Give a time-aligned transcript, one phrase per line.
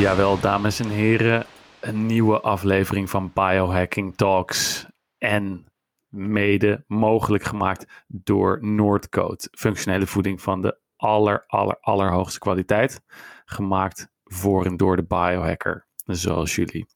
[0.00, 1.46] Jawel, dames en heren,
[1.80, 4.86] een nieuwe aflevering van Biohacking Talks.
[5.18, 5.66] En
[6.08, 9.48] mede mogelijk gemaakt door Noordcoat.
[9.50, 13.02] Functionele voeding van de aller, aller, allerhoogste kwaliteit.
[13.44, 16.86] Gemaakt voor en door de biohacker, zoals jullie.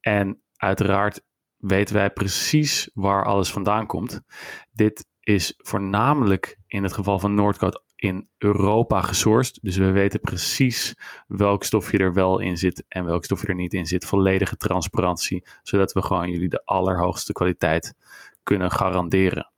[0.00, 1.22] En uiteraard
[1.56, 4.20] weten wij precies waar alles vandaan komt.
[4.72, 9.58] Dit is voornamelijk in het geval van Noordcoat in Europa gesourced.
[9.62, 10.94] Dus we weten precies
[11.26, 14.04] welk stofje er wel in zit en welk stofje er niet in zit.
[14.04, 17.94] Volledige transparantie, zodat we gewoon jullie de allerhoogste kwaliteit
[18.42, 19.50] kunnen garanderen.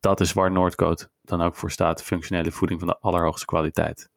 [0.00, 2.02] Dat is waar Noordcoat dan ook voor staat.
[2.02, 4.08] Functionele voeding van de allerhoogste kwaliteit.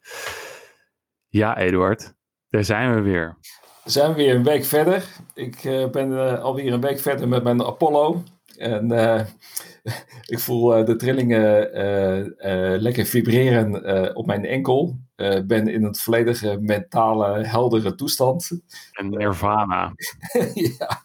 [1.28, 2.14] Ja, Eduard,
[2.48, 3.36] daar zijn we weer.
[3.84, 5.04] zijn we weer een week verder.
[5.34, 8.22] Ik uh, ben uh, alweer een week verder met mijn Apollo.
[8.58, 9.20] En uh,
[10.34, 11.70] ik voel de trillingen
[12.80, 14.98] lekker vibreren op mijn enkel.
[15.46, 18.50] ben in een volledige mentale, heldere toestand.
[18.92, 19.92] Een nirvana.
[20.78, 21.02] ja.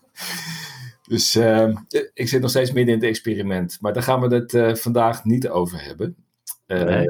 [1.07, 1.35] Dus
[2.13, 3.77] ik zit nog steeds midden in het experiment.
[3.81, 6.15] Maar daar gaan we het vandaag niet over hebben.
[6.67, 7.09] nee.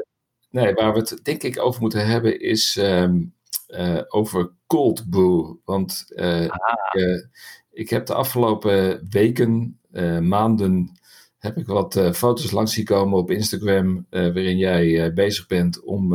[0.50, 0.74] nee.
[0.74, 2.76] waar we het denk ik over moeten hebben is...
[2.76, 3.34] Um,
[3.68, 5.54] uh, over cold brew.
[5.64, 7.28] Want uh, ik,
[7.70, 9.80] ik, heb de afgelopen weken,
[10.20, 10.98] maanden,
[11.38, 16.12] heb ik wat foto's langs zien komen op Instagram, waarin jij bezig bent om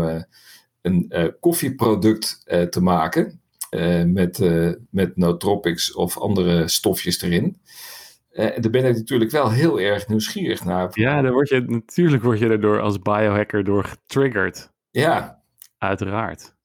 [0.82, 3.42] een koffieproduct te maken
[4.06, 4.40] met,
[4.90, 7.62] met nootropics of andere stofjes erin.
[8.30, 10.90] En daar ben ik natuurlijk wel heel erg nieuwsgierig naar.
[10.94, 14.72] Ja, daar word je, natuurlijk word je erdoor als biohacker door getriggerd.
[14.92, 15.42] Ja.
[15.78, 16.56] Uiteraard.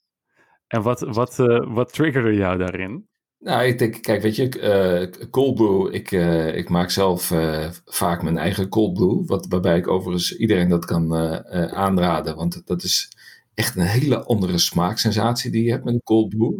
[0.67, 3.09] En wat, wat, uh, wat triggerde jou daarin?
[3.45, 7.71] Nou, ik denk, kijk, weet je, uh, cold brew, ik, uh, ik maak zelf uh,
[7.85, 11.15] vaak mijn eigen cold brew, wat, waarbij ik overigens iedereen dat kan
[11.73, 13.09] aanraden, want dat is
[13.55, 16.53] echt een hele andere smaaksensatie die je hebt met een cold brew.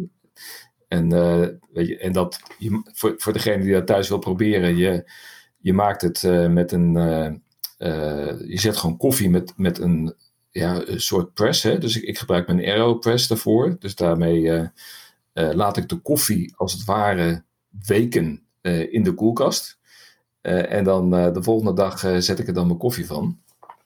[0.87, 1.09] En,
[1.71, 2.39] weet je, en dat,
[2.93, 5.11] voor, voor degene die dat thuis wil proberen, je,
[5.57, 6.93] je maakt het met een,
[8.47, 10.15] je zet gewoon koffie met, met een
[10.51, 11.63] ja, een soort press.
[11.63, 11.77] Hè?
[11.77, 13.75] Dus ik, ik gebruik mijn AeroPress daarvoor.
[13.79, 14.69] Dus daarmee
[15.35, 17.43] uh, uh, laat ik de koffie als het ware
[17.85, 19.79] weken uh, in de koelkast.
[20.41, 23.39] en dan de volgende dag zet ik er dan mijn koffie van.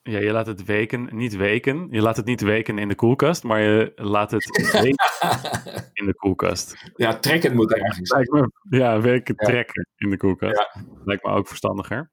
[0.03, 1.87] Ja, je laat het weken, niet weken.
[1.91, 6.15] Je laat het niet weken in de koelkast, maar je laat het weken in de
[6.15, 6.75] koelkast.
[6.95, 8.51] Ja, trekken moet eigenlijk zijn.
[8.69, 9.45] Ja, weken ja.
[9.45, 10.57] trekken in de koelkast.
[10.73, 10.83] Ja.
[11.05, 12.11] Lijkt me ook verstandiger.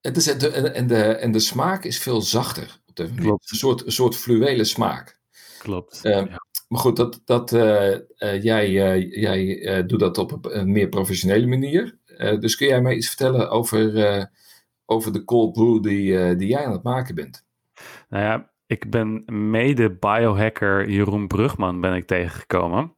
[0.00, 2.78] Het is, de, en, de, en de smaak is veel zachter.
[2.94, 3.50] Klopt.
[3.50, 5.18] Een soort, een soort fluwele smaak.
[5.58, 6.00] Klopt.
[6.02, 6.42] Ja.
[6.74, 8.70] Maar goed, dat, dat, uh, uh, jij,
[9.00, 11.98] jij doet dat op een meer professionele manier.
[12.16, 14.30] dus kun jij mij iets vertellen over,
[14.84, 17.46] over de cold brew die, die jij aan het maken bent?
[18.08, 22.94] Nou ja, ik ben mede biohacker Jeroen Brugman ben ik tegengekomen.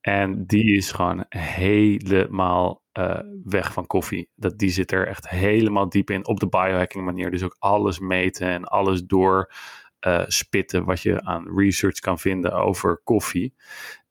[0.00, 2.82] En die is gewoon helemaal
[3.44, 4.28] weg van koffie.
[4.34, 7.30] Dat, die zit er echt helemaal diep in op de biohacking manier.
[7.30, 9.52] Dus ook alles meten en alles door
[10.26, 13.54] spitten wat je aan research kan vinden over koffie.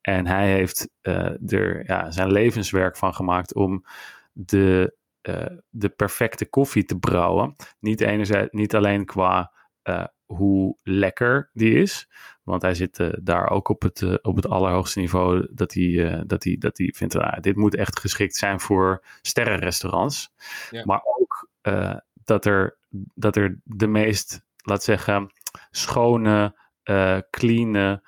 [0.02, 3.86] En hij heeft uh, er ja, zijn levenswerk van gemaakt om
[4.31, 4.96] de,
[5.70, 7.56] de perfecte koffie te brouwen.
[7.80, 9.52] Niet, enerzijds, niet alleen qua
[10.26, 12.10] hoe lekker die is.
[12.44, 15.84] Want hij zit uh, daar ook op het, uh, op het allerhoogste niveau dat hij,
[15.84, 20.34] uh, dat hij, dat hij vindt, ah, dit moet echt geschikt zijn voor sterrenrestaurants.
[20.70, 20.86] Ja.
[20.86, 21.50] Maar ook
[22.24, 22.78] dat, er,
[23.16, 25.31] dat er de meest, laat zeggen,
[25.72, 26.56] schone,
[27.30, 28.02] clean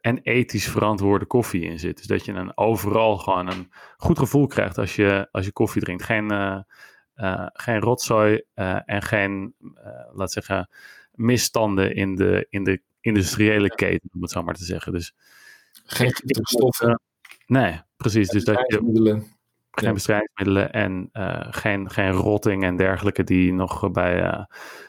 [0.00, 1.96] en ethisch verantwoorde koffie in zit.
[1.96, 5.82] Dus dat je een, overal gewoon een goed gevoel krijgt als je, als je koffie
[5.82, 6.02] drinkt.
[6.02, 6.64] Geen,
[7.52, 8.42] geen rotzooi
[8.84, 9.54] en geen,
[10.12, 10.68] laat zeggen,
[11.12, 14.92] misstanden in de, in de industriële keten, om het zo maar te zeggen.
[14.92, 15.14] Dus
[15.84, 17.00] geen stoffen.
[17.46, 18.28] nee, precies.
[18.28, 19.26] Dus dat je
[19.70, 24.44] geen bestrijdingsmiddelen en uh, geen, geen rotting en dergelijke die nog bij uh,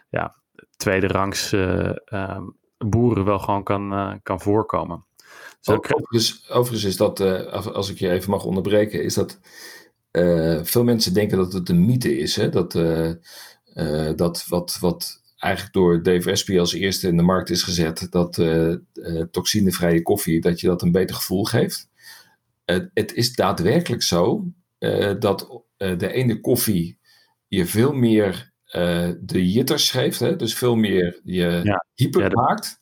[0.10, 0.39] ja,
[0.80, 2.40] tweede rangs uh,
[2.78, 5.06] boeren wel gewoon kan, kan voorkomen.
[5.62, 7.20] Dus overigens, overigens is dat,
[7.74, 9.40] als ik je even mag onderbreken, is dat
[10.68, 12.36] veel mensen denken dat het een mythe is.
[12.36, 12.50] Hè?
[12.50, 12.72] Dat,
[14.16, 18.38] dat wat, wat eigenlijk door Dave Asprey als eerste in de markt is gezet dat
[18.38, 21.90] uh, uh, toxinevrije koffie, dat je dat een beter gevoel geeft.
[22.66, 24.44] Uh, het is daadwerkelijk zo
[25.20, 27.00] dat de ene koffie
[27.48, 28.49] je veel meer
[29.20, 31.86] de jitters geeft, hè, dus veel meer je ja.
[31.94, 32.78] hyper ja, maakt.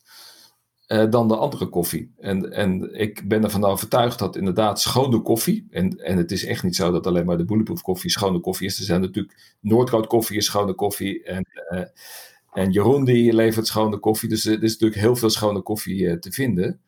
[0.86, 2.12] dan de andere koffie.
[2.18, 5.66] En, en ik ben ervan overtuigd dat inderdaad schone koffie.
[5.70, 8.66] En, en het is echt niet zo dat alleen maar de bulletproof koffie schone koffie
[8.66, 8.78] is.
[8.78, 11.22] Er zijn natuurlijk Noordkoud koffie is schone koffie.
[11.24, 11.46] En
[12.52, 14.28] en Jeroen die levert schone koffie.
[14.28, 16.80] Dus er is natuurlijk heel veel schone koffie uh, te vinden.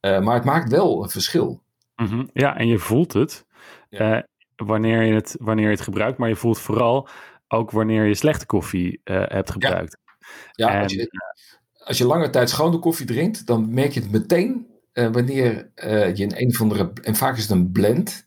[0.00, 1.62] Uh, maar het maakt wel een verschil.
[1.96, 2.26] Mhm.
[2.32, 3.46] Ja, en je voelt het,
[3.90, 4.16] Ja.
[4.16, 4.22] eh,
[4.56, 7.08] wanneer je het wanneer je het gebruikt, maar je voelt vooral
[7.48, 9.98] ook wanneer je slechte koffie, eh, hebt gebruikt.
[10.52, 11.10] Ja, als En je,
[11.84, 16.14] als je lange tijd schone koffie drinkt, dan merk je het meteen eh, wanneer eh,
[16.14, 18.26] je in een of andere, en vaak is het een blend,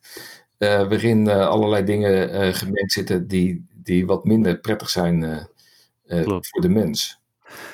[0.58, 5.44] eh, waarin eh, allerlei dingen eh, gemengd zitten die, die wat minder prettig zijn eh,
[6.06, 7.20] eh, voor de mens.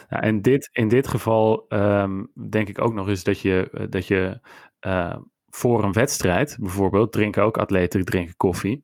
[0.10, 3.86] Nou, en dit, in dit geval ehm, denk ik ook nog eens dat je, eh,
[3.90, 4.40] dat je
[4.80, 5.18] eh,
[5.50, 8.84] voor een wedstrijd, bijvoorbeeld, drinken ook atleten drinken koffie.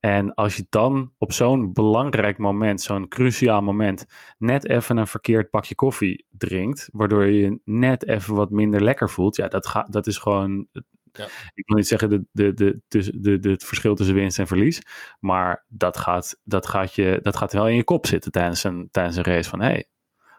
[0.00, 4.06] En als je dan op zo'n belangrijk moment, zo'n cruciaal moment,
[4.38, 9.10] net even een verkeerd pakje koffie drinkt, waardoor je je net even wat minder lekker
[9.10, 10.66] voelt, ja, dat, gaat, dat is gewoon.
[11.12, 11.24] Ja.
[11.54, 14.46] Ik wil niet zeggen de, de, de, tussen- de, de, het verschil tussen winst en
[14.46, 14.82] verlies,
[15.20, 18.88] maar dat gaat, dat, gaat je, dat gaat wel in je kop zitten tijdens een,
[18.90, 19.48] tijdens een race.
[19.48, 19.86] Van hé, hey,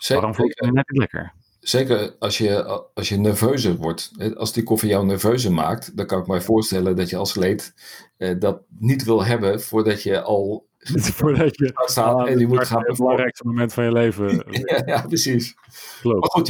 [0.08, 1.34] waarom voel ik me Zeker, net niet lekker?
[1.62, 2.64] Zeker als je,
[2.94, 4.12] als je nerveuzer wordt.
[4.36, 7.74] Als die koffie jou nerveuzer maakt, dan kan ik me voorstellen dat je als leed
[8.18, 10.70] eh, dat niet wil hebben voordat je al
[11.22, 14.82] Voordat je staan aan en je moet het gaan belangrijkste moment van je leven Ja,
[14.86, 15.56] ja, precies.
[16.02, 16.20] klopt.
[16.20, 16.48] Maar goed,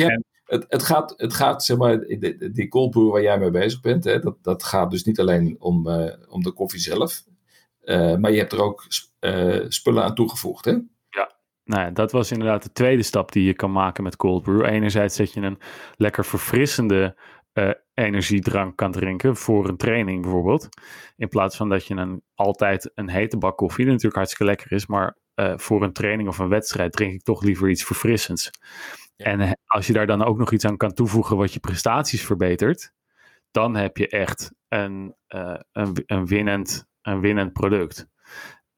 [0.51, 4.03] het, het, gaat, het gaat, zeg maar, die, die cold waar jij mee bezig bent,
[4.03, 7.23] hè, dat, dat gaat dus niet alleen om, eh, om de koffie zelf,
[7.81, 8.85] eh, maar je hebt er ook
[9.19, 10.77] eh, spullen aan toegevoegd, hè?
[11.71, 14.65] Nou ja, dat was inderdaad de tweede stap die je kan maken met cold brew.
[14.65, 15.59] Enerzijds dat je een
[15.95, 17.15] lekker verfrissende
[17.53, 20.69] eh, energiedrank kan drinken voor een training bijvoorbeeld.
[21.15, 24.71] In plaats van dat je een, altijd een hete bak koffie, die natuurlijk hartstikke lekker
[24.71, 28.49] is, maar eh, voor een training of een wedstrijd drink ik toch liever iets verfrissends.
[29.15, 29.25] Ja.
[29.25, 32.25] En eh, als je daar dan ook nog iets aan kan toevoegen wat je prestaties
[32.25, 32.93] verbetert,
[33.51, 38.10] dan heb je echt een, eh, een, een, winnend, een winnend product.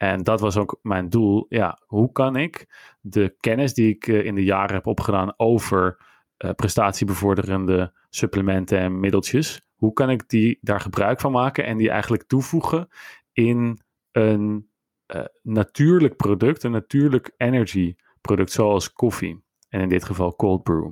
[0.03, 1.45] En dat was ook mijn doel.
[1.49, 2.67] Ja, hoe kan ik
[3.01, 5.97] de kennis die ik eh, in de jaren heb opgedaan over
[6.37, 11.89] eh, prestatiebevorderende supplementen en middeltjes, hoe kan ik die daar gebruik van maken en die
[11.89, 12.87] eigenlijk toevoegen
[13.33, 13.79] in
[14.11, 14.69] een
[15.05, 19.43] eh, natuurlijk product, een natuurlijk energy product zoals koffie.
[19.69, 20.91] En in dit geval cold brew.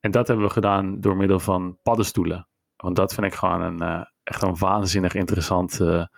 [0.00, 2.48] En dat hebben we gedaan door middel van paddenstoelen.
[2.76, 6.10] Want dat vind ik gewoon een, echt een waanzinnig interessante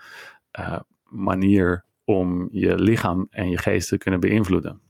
[1.09, 4.81] manier om je lichaam en je geest te kunnen beïnvloeden.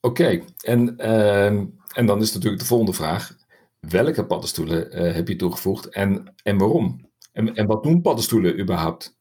[0.00, 3.36] Oké, en, ehm, en dan is natuurlijk de volgende vraag.
[3.80, 7.08] Welke paddenstoelen eh, heb je toegevoegd en, en waarom?
[7.32, 9.18] En, en wat doen paddenstoelen überhaupt?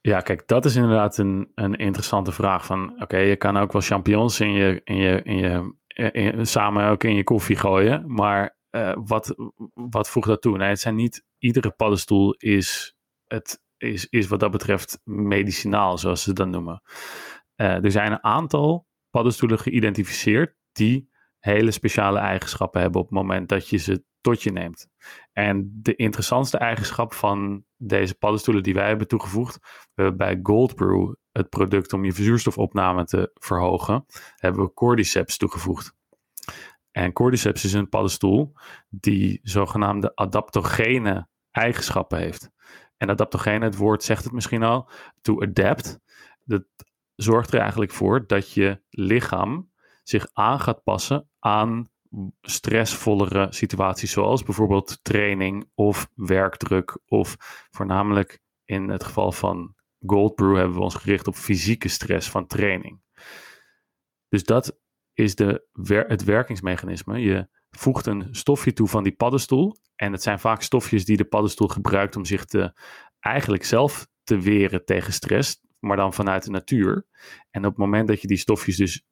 [0.00, 2.66] Ja, kijk, dat is inderdaad een, een interessante vraag.
[2.66, 5.74] Van oké, je kan ook wel champignons in je, in je, in je,
[6.12, 8.04] in- samen ook in je koffie gooien.
[8.14, 9.34] Maar eh, wat,
[9.74, 10.56] wat voegt dat toe?
[10.56, 16.22] Nee, het zijn niet, iedere paddenstoel is, het, is, is wat dat betreft medicinaal, zoals
[16.22, 16.82] ze dat noemen.
[17.54, 23.48] Eh, er zijn een aantal paddenstoelen geïdentificeerd die hele speciale eigenschappen hebben op het moment
[23.48, 24.88] dat je ze tot je neemt.
[25.32, 29.58] En de interessantste eigenschap van deze paddenstoelen die wij hebben toegevoegd,
[29.94, 34.06] we hebben bij Gold Brew, het product om je zuurstofopname te verhogen,
[34.36, 35.94] hebben we Cordyceps toegevoegd.
[36.90, 38.52] En Cordyceps is een paddenstoel
[38.88, 42.50] die zogenaamde adaptogene eigenschappen heeft.
[42.96, 44.88] En adaptogene, het woord zegt het misschien al,
[45.20, 45.98] to adapt.
[46.44, 46.64] Dat
[47.14, 49.70] zorgt er eigenlijk voor dat je lichaam
[50.02, 51.88] zich aan gaat passen aan
[52.40, 57.36] stressvollere situaties, zoals bijvoorbeeld training of werkdruk, of
[57.70, 59.74] voornamelijk in het geval van
[60.06, 63.00] Gold Brew hebben we ons gericht op fysieke stress van training.
[64.28, 64.78] Dus dat
[65.12, 65.66] is de,
[66.08, 67.18] het werkingsmechanisme.
[67.18, 69.76] Je voegt een stofje toe van die paddenstoel.
[69.96, 72.72] En het zijn vaak stofjes die de paddenstoel gebruikt om zich te,
[73.20, 77.06] eigenlijk zelf te weren tegen stress, maar dan vanuit de natuur.
[77.50, 79.02] En op het moment dat je die stofjes dus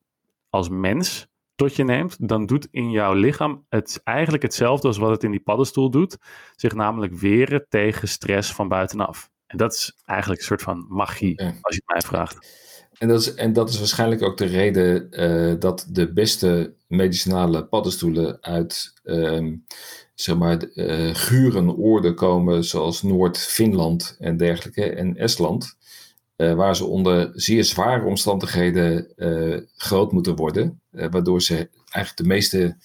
[0.50, 5.10] als mens tot je neemt, dan doet in jouw lichaam het eigenlijk hetzelfde als wat
[5.10, 6.16] het in die paddenstoel doet.
[6.56, 9.30] Zich namelijk weren tegen stress van buitenaf.
[9.46, 12.62] En dat is eigenlijk een soort van magie, als je het mij vraagt.
[12.98, 17.66] En dat is, en dat is waarschijnlijk ook de reden eh, dat de beste medicinale
[17.66, 19.56] paddenstoelen uit ehm,
[20.14, 25.76] zeg maar, eh, gure oorden komen, zoals Noord-Finland en dergelijke, en Estland,
[26.36, 31.54] eh, waar ze onder zeer zware omstandigheden eh, groot moeten worden, waardoor ze
[31.90, 32.76] eigenlijk de meeste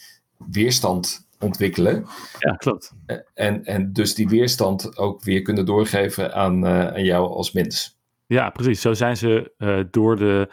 [0.52, 2.06] weerstand ontwikkelen.
[2.40, 2.94] Ja, klopt.
[3.34, 7.98] En, en dus die weerstand ook weer kunnen doorgeven aan, aan jou als mens.
[8.26, 8.82] Ja, precies.
[8.82, 9.52] Zo zijn ze
[9.92, 10.50] door de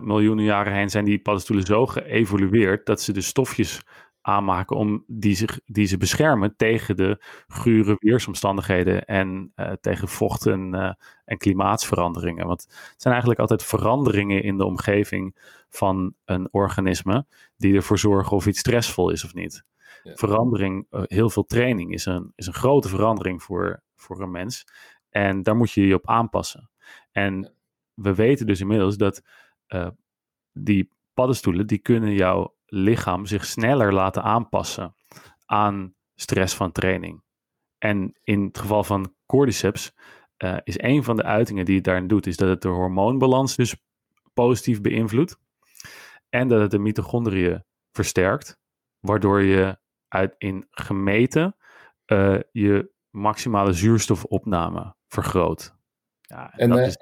[0.00, 3.80] miljoenen jaren heen zijn die paddenstoelen zo geëvolueerd dat ze de stofjes
[4.28, 10.46] aanmaken om die, zich, die ze beschermen tegen de gure weersomstandigheden en eh, tegen vocht
[10.46, 10.92] en, eh,
[11.24, 12.46] en klimaatsveranderingen.
[12.46, 15.36] Want het zijn eigenlijk altijd veranderingen in de omgeving
[15.68, 19.64] van een organisme die ervoor zorgen of iets stressvol is of niet.
[20.02, 20.14] Ja.
[20.14, 24.66] verandering, eh, heel veel training is een, is een grote verandering voor, voor een mens.
[25.10, 26.70] En daar moet je je op aanpassen.
[27.12, 27.50] En Ja.
[27.94, 29.22] we weten dus inmiddels dat
[29.66, 29.88] eh,
[30.52, 34.94] die paddenstoelen, die kunnen jouw lichaam zich sneller laten aanpassen
[35.46, 37.22] aan stress van training.
[37.78, 39.92] En in het geval van cordyceps
[40.36, 43.56] eh, is een van de uitingen die het daarin doet, is dat het de hormoonbalans
[43.56, 43.76] dus
[44.34, 45.38] positief beïnvloedt.
[46.28, 48.58] En dat het de mitochondriën versterkt,
[49.00, 51.56] waardoor je uit in gemeten
[52.04, 55.76] eh, je maximale zuurstofopname vergroot.
[56.20, 56.96] Ja, En, dat eh, is,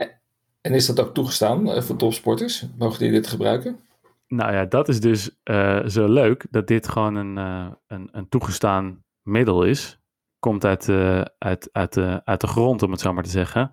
[0.60, 2.66] en is dat ook toegestaan voor topsporters?
[2.78, 3.80] Mogen die dit gebruiken?
[4.26, 8.28] Nou ja, dat is dus eh, zo leuk dat dit gewoon een, eh, een, een
[8.28, 10.00] toegestaan middel is.
[10.38, 13.70] Komt uit, eh, uit, uit, de, uit de grond, om het zo maar te zeggen.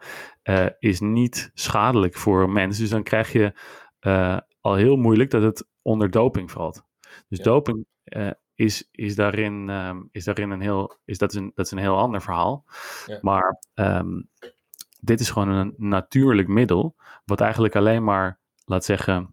[0.80, 2.78] Is niet schadelijk voor een mens.
[2.78, 3.54] Dus dan krijg je
[4.62, 6.84] al heel moeilijk dat het onder doping valt.
[7.28, 7.44] Dus Ja.
[7.44, 7.86] doping
[8.56, 11.78] is, is, daarin, ehm, is daarin een heel, is, dat, is een, dat is een
[11.78, 12.66] heel ander verhaal.
[13.06, 13.20] Ja.
[13.22, 14.22] Maar ehm,
[15.00, 16.96] dit is gewoon een natuurlijk middel,
[17.26, 19.32] wat eigenlijk alleen maar, laat zeggen,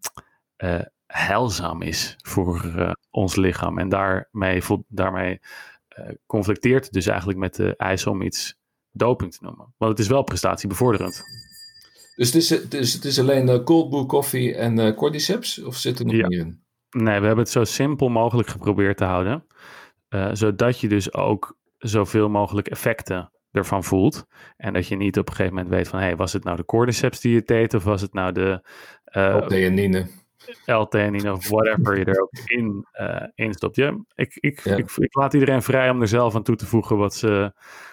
[0.56, 3.78] eh, heilzaam is voor eh, ons lichaam.
[3.78, 5.40] En daarmee, daarmee
[5.88, 8.58] eh, conflicteert het dus eigenlijk met de eis om iets
[8.90, 9.74] doping te noemen.
[9.76, 11.22] Want het is wel prestatiebevorderend.
[12.16, 15.62] Dus het is, dus het is alleen eh, cold brew koffie en cordyceps?
[15.62, 16.28] Of zit er nog Ja.
[16.28, 16.62] meer in?
[16.90, 19.44] Nee, we hebben het zo simpel mogelijk geprobeerd te houden.
[20.32, 24.26] zodat je dus ook zoveel mogelijk effecten ervan voelt.
[24.56, 25.98] En dat je niet op een gegeven moment weet van...
[25.98, 27.74] Hey, was het nou de cordyceps die je deed?
[27.74, 28.60] Of was het nou de
[29.12, 30.06] Op theanine.
[30.64, 32.86] L-theanine of whatever je er ook in,
[33.34, 33.76] in stopt.
[33.76, 34.76] Ja, ik, ik, Ja.
[34.76, 37.52] ik, ik laat iedereen vrij om er zelf aan toe te voegen wat ze,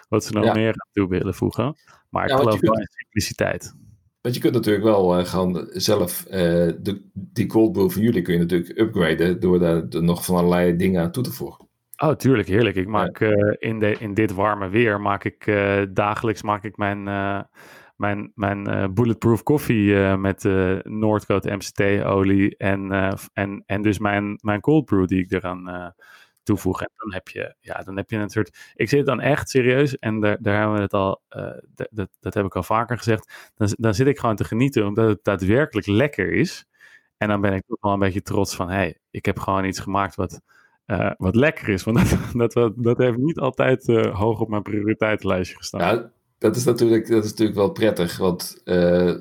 [0.10, 0.54] wat ze nog Ja.
[0.54, 1.76] meer aan toe willen voegen.
[2.10, 3.74] Maar ik Ja, geloof wel in simpliciteit.
[4.22, 6.40] Want je kunt natuurlijk wel eh, gewoon zelf eh,
[6.80, 10.76] de, die cold brew van jullie kun je natuurlijk upgraden door daar nog van allerlei
[10.76, 11.68] dingen aan toe te voegen.
[12.04, 12.76] Oh, tuurlijk, heerlijk.
[12.76, 13.20] Ik maak
[13.60, 15.46] in, de, in dit warme weer, maak ik
[15.94, 17.08] dagelijks maak ik mijn,
[17.98, 22.92] mijn, mijn eh, bulletproof koffie eh, met eh Noordcoat MCT-olie en,
[23.34, 25.94] en, en dus mijn, mijn cold brew die ik eraan
[26.44, 26.82] toevoeg.
[26.82, 28.72] En dan heb je, ja, dan heb je een soort...
[28.76, 31.22] Ik zit dan echt serieus, en daar, daar hebben we het al,
[31.90, 35.08] dat, dat, heb ik al vaker gezegd, dan, dan zit ik gewoon te genieten omdat
[35.08, 36.66] het daadwerkelijk lekker is.
[37.18, 39.66] En dan ben ik toch wel een beetje trots van, hé, hey, ik heb gewoon
[39.66, 40.42] iets gemaakt wat
[41.18, 41.84] wat lekker is.
[41.84, 45.96] Want dat, dat, dat heeft niet altijd hoog op mijn prioriteitenlijstje gestaan.
[45.96, 49.16] Ja, dat is natuurlijk, dat is natuurlijk wel prettig, want eh,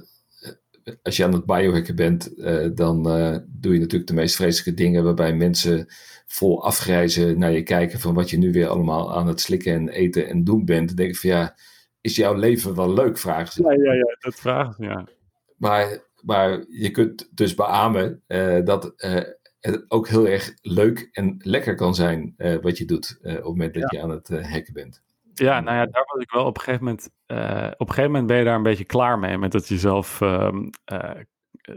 [1.02, 4.82] als je aan het biohacken bent, eh, dan eh, doe je natuurlijk de meest vreselijke
[4.82, 5.86] dingen waarbij mensen
[6.26, 9.88] vol afgrijzen naar je kijken van wat je nu weer allemaal aan het slikken en
[9.88, 10.86] eten en doen bent.
[10.86, 11.56] Dan denk ik van ja,
[12.00, 13.62] is jouw leven wel leuk, vragen ze.
[13.62, 15.08] ja, ja, ja, dat vraagt ja.
[15.56, 18.22] Maar, maar je kunt dus beamen
[18.64, 23.44] dat het ook heel erg leuk en lekker kan zijn wat je doet op het
[23.44, 25.02] moment dat je aan het hacken bent.
[25.38, 27.10] Ja, nou ja, daar was ik wel op een gegeven moment.
[27.26, 30.20] eh, op een gegeven moment ben je daar een beetje klaar mee met dat jezelf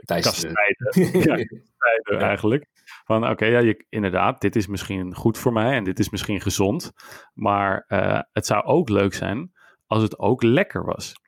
[0.06, 1.20] Thijs, eh, kastijden.
[2.10, 2.66] ja, eigenlijk.
[3.06, 6.42] Van oké, ja, je, inderdaad, dit is misschien goed voor mij en dit is misschien
[6.42, 6.92] gezond.
[7.34, 9.52] Maar eh, het zou ook leuk zijn
[9.88, 11.22] als het ook lekker was.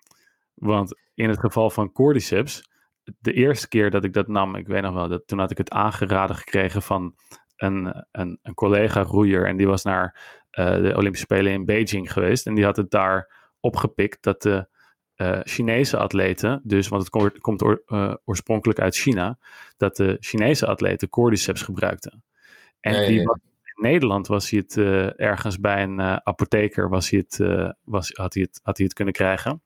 [0.54, 2.70] Want in het geval van cordyceps,
[3.20, 5.58] de eerste keer dat ik dat nam, ik weet nog wel, dat, toen had ik
[5.58, 7.16] het aangeraden gekregen van
[7.56, 9.48] een, een, een collega-roeier.
[9.48, 12.48] En die was naar de Olympische Spelen in Beijing geweest.
[12.48, 14.68] En die had het daar opgepikt dat de
[15.16, 19.38] eh, Chinese atleten, dus, want het komt, eh, oorspronkelijk uit China,
[19.78, 22.24] dat de Chinese atleten cordyceps gebruikten.
[22.80, 27.10] En die was- in Nederland was hij het eh, ergens bij een eh, apotheker, was
[27.10, 29.62] hij het, eh, was, had, hij het, had hij het kunnen krijgen.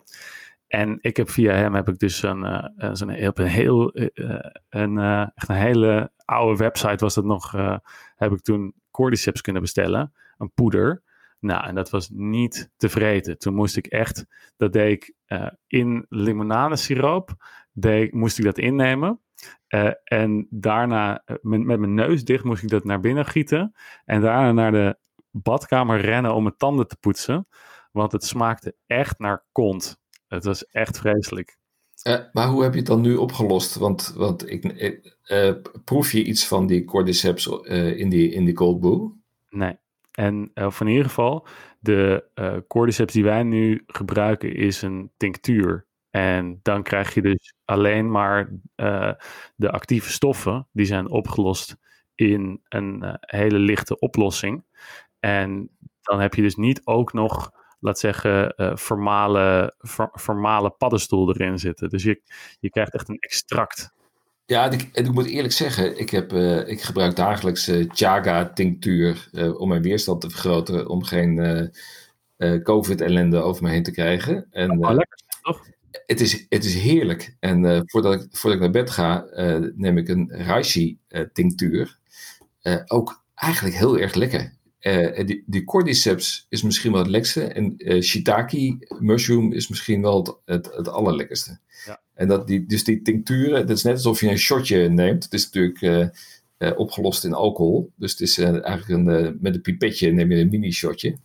[0.67, 3.91] En ik heb via hem heb ik dus een, eh, eh, zo'n heel, een heel
[3.93, 4.39] eh, eh,
[4.69, 7.77] een, eh, echt een hele oude website was dat nog, eh,
[8.15, 11.03] heb ik toen cordyceps kunnen bestellen, een poeder.
[11.45, 13.37] Nou, en dat was niet te vreten.
[13.37, 14.25] Toen moest ik echt,
[14.57, 17.35] dat deed ik eh, in limonadesiroop,
[17.71, 19.19] deed, moest ik dat innemen.
[19.67, 23.75] Eh, en daarna eh, met, met mijn neus dicht moest ik dat naar binnen gieten.
[24.05, 24.97] En daarna naar de
[25.31, 27.47] badkamer rennen om mijn tanden te poetsen.
[27.91, 29.99] Want het smaakte echt naar kont.
[30.27, 31.57] Het was echt vreselijk.
[32.31, 33.75] Maar hoe heb je het dan nu opgelost?
[33.75, 35.17] Want, want ik,
[35.83, 39.09] proef je iets van die cordyceps in, die, in die cold brew?
[39.49, 39.77] Nee.
[40.15, 41.47] En eh, of in ieder geval,
[41.79, 45.85] de eh cordyceps die wij nu gebruiken is een tinctuur.
[46.09, 49.11] En dan krijg je dus alleen maar eh,
[49.55, 51.77] de actieve stoffen, die zijn opgelost
[52.15, 54.63] in een hele lichte oplossing.
[55.19, 55.69] En
[56.01, 58.53] dan heb je dus niet ook nog, laat zeggen,
[59.77, 61.89] ver- vermalen paddenstoel erin zitten.
[61.89, 62.21] Dus je,
[62.59, 63.93] je krijgt echt een extract
[64.47, 69.59] Ja, ik, ik moet eerlijk zeggen, ik, heb, uh, ik gebruik dagelijks uh, Chaga-tinctuur uh,
[69.59, 71.73] om mijn weerstand te vergroten, om geen
[72.63, 74.47] COVID-ellende over me heen te krijgen.
[74.51, 75.67] En, oh, lekker, toch?
[76.05, 77.35] Het is, het is heerlijk.
[77.39, 79.25] En voordat, ik, voordat ik naar bed ga,
[79.75, 81.99] neem ik een Reishi-tinctuur.
[82.87, 84.53] ook eigenlijk heel erg lekker.
[85.25, 87.43] die, die cordyceps is misschien wel het lekkerste.
[87.43, 91.59] En shiitake mushroom is misschien wel het, het, het allerlekkerste.
[91.85, 92.01] Ja.
[92.15, 95.23] En dat die, dus die tincturen, dat is net alsof je een shotje neemt.
[95.23, 96.07] Het is natuurlijk uh,
[96.57, 97.91] uh, opgelost in alcohol.
[97.95, 101.17] Dus het is uh, eigenlijk een, met een pipetje neem je een mini shotje.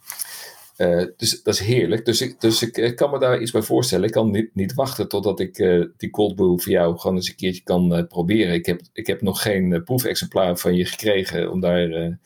[1.16, 2.04] dus dat is heerlijk.
[2.04, 4.04] Dus, ik, dus ik kan me daar iets bij voorstellen.
[4.04, 5.56] Ik kan niet, niet wachten totdat ik
[5.96, 8.54] die cold brew voor jou gewoon eens een keertje kan proberen.
[8.54, 12.18] Ik heb, ik heb nog geen proefexemplaar van je gekregen om daar...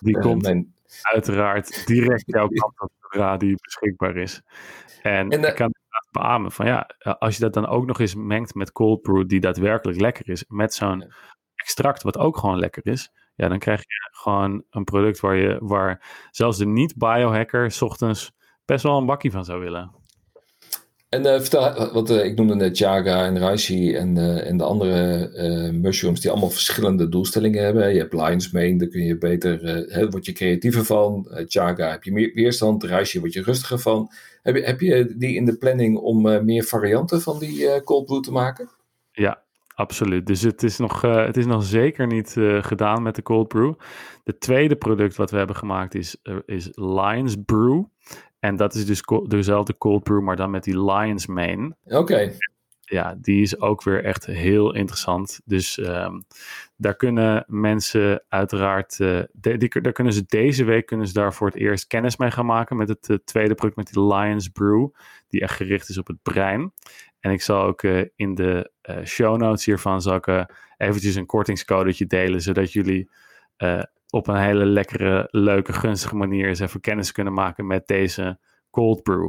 [0.00, 0.74] die komt mijn...
[1.02, 4.42] uiteraard direct jouw kant op zodra die beschikbaar is.
[5.02, 5.72] En, en ik kan
[6.12, 9.40] beamen van ja, als je dat dan ook nog eens mengt met cold brew die
[9.40, 11.12] daadwerkelijk lekker is, met zo'n
[11.54, 15.58] extract wat ook gewoon lekker is, ja, dan krijg je gewoon een product waar, je,
[15.60, 18.32] waar zelfs de niet-biohacker s ochtends
[18.64, 20.01] best wel een bakkie van zou willen.
[21.12, 24.64] En uh, vertel, wat uh, ik noemde net Jaga en Reishi en, uh, en de
[24.64, 27.92] andere mushrooms die allemaal verschillende doelstellingen hebben.
[27.92, 31.28] Je hebt Lion's Mane, daar kun je beter, hè, word je creatiever van.
[31.46, 34.10] Jaga heb je meer weerstand, Reishi word je rustiger van.
[34.42, 38.20] Heb je, heb je die in de planning om meer varianten van die cold brew
[38.20, 38.70] te maken?
[39.12, 39.42] Ja,
[39.74, 40.26] absoluut.
[40.26, 43.74] Dus het is nog, het is nog zeker niet gedaan met de cold brew.
[44.24, 46.16] De tweede product wat we hebben gemaakt is,
[46.46, 47.82] is Lion's Brew.
[48.42, 51.76] En dat is dus dezelfde cold brew, maar dan met die Lion's Mane.
[51.84, 52.32] Oké.
[52.80, 55.40] Ja, die is ook weer echt heel interessant.
[55.44, 56.24] Dus um,
[56.76, 61.34] daar kunnen mensen uiteraard, uh, de, die, daar kunnen ze deze week kunnen ze daar
[61.34, 64.48] voor het eerst kennis mee gaan maken met het uh, tweede product met die Lions
[64.48, 64.88] Brew,
[65.28, 66.72] die echt gericht is op het brein.
[67.20, 68.70] En ik zal ook uh, in de
[69.04, 73.10] show notes hiervan zal ik, eventjes een kortingscodetje delen, zodat jullie
[74.14, 78.38] op een hele lekkere, leuke, gunstige manier eens even kennis kunnen maken met deze
[78.70, 79.28] cold brew.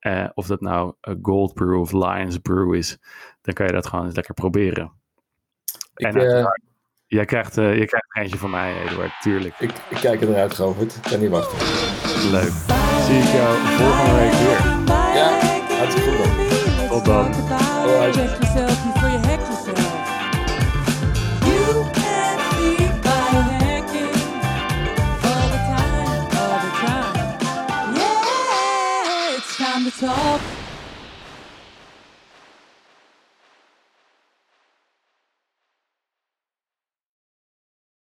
[0.00, 2.98] Uh, of dat nou een gold brew of Lions brew is,
[3.40, 4.92] dan kan je dat gewoon eens lekker proberen.
[5.94, 6.46] Ik, en uh,
[7.06, 9.54] jij, krijgt, uh, je krijgt er eentje van mij, Eduard, tuurlijk.
[9.58, 10.96] Ik, ik kijk eruit, Govert.
[10.96, 11.58] Ik kan niet wachten.
[12.30, 12.52] Leuk.
[13.06, 14.60] Zie ik jou volgende week weer.
[15.14, 15.38] Ja,
[15.76, 16.88] hartstikke goed dan.
[16.88, 17.34] Tot dan.